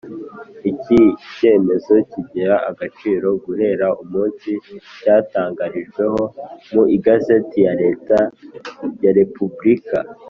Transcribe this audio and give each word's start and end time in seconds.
Iki 0.71 0.99
cyemezo 1.35 1.93
kigira 2.11 2.55
agaciro 2.69 3.27
guhera 3.45 3.87
umunsi 4.03 4.49
cyatangarijweho 5.01 6.21
mu 6.73 6.83
Igazeti 6.97 7.57
ya 7.67 7.73
Leta 7.83 8.17
ya 9.03 9.11
Repubulika 9.19 9.97